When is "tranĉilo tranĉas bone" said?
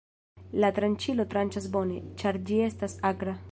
0.79-2.01